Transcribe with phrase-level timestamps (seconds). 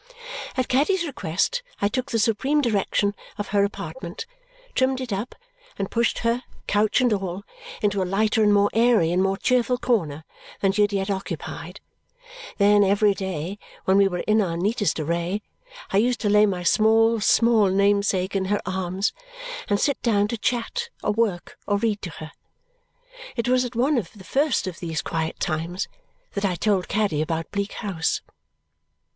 [0.57, 4.25] At Caddy's request I took the supreme direction of her apartment,
[4.73, 5.35] trimmed it up,
[5.77, 7.43] and pushed her, couch and all,
[7.83, 10.23] into a lighter and more airy and more cheerful corner
[10.59, 11.81] than she had yet occupied;
[12.57, 15.43] then, every day, when we were in our neatest array,
[15.91, 19.13] I used to lay my small small namesake in her arms
[19.69, 22.31] and sit down to chat or work or read to her.
[23.35, 25.87] It was at one of the first of these quiet times
[26.33, 28.23] that I told Caddy about Bleak House.